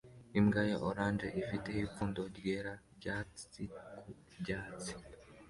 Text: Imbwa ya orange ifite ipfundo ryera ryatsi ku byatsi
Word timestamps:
Imbwa 0.39 0.61
ya 0.71 0.77
orange 0.89 1.27
ifite 1.41 1.69
ipfundo 1.85 2.21
ryera 2.37 2.73
ryatsi 2.97 3.61
ku 4.27 4.33
byatsi 4.41 4.91